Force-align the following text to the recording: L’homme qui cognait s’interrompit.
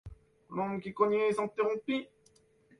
L’homme 0.49 0.81
qui 0.81 0.93
cognait 0.95 1.31
s’interrompit. 1.31 2.07